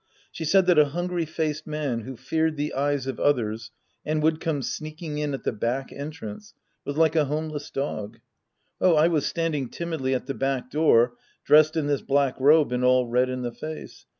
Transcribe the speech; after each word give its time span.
She 0.31 0.45
said 0.45 0.65
that 0.65 0.79
a 0.79 0.85
hungry 0.97 1.27
faced 1.27 1.67
man 1.67 1.99
who 1.99 2.17
feared 2.17 2.57
the 2.57 2.73
eyes 2.73 3.05
of 3.05 3.19
others 3.19 3.69
and 4.03 4.23
would 4.23 4.39
come 4.39 4.63
sneaking 4.63 5.19
in 5.19 5.35
at 5.35 5.43
the 5.43 5.51
back 5.51 5.91
entrance 5.91 6.55
was 6.85 6.97
like 6.97 7.15
a 7.15 7.25
homeless 7.25 7.69
dog. 7.69 8.19
Oh, 8.81 8.95
I 8.95 9.07
was 9.07 9.27
standing 9.27 9.69
timidly 9.69 10.15
at 10.15 10.25
the 10.25 10.33
back 10.33 10.71
door 10.71 11.13
dressed 11.45 11.77
in 11.77 11.85
this 11.85 12.01
black 12.01 12.33
robe 12.39 12.71
and 12.71 12.83
all 12.83 13.05
red 13.05 13.29
in 13.29 13.43
the 13.43 13.53
face. 13.53 14.07